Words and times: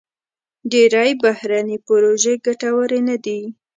ډېری 0.71 1.11
بهرني 1.23 1.77
پروژې 1.85 2.33
ګټورې 2.45 2.99
نه 3.09 3.15
دي. 3.25 3.39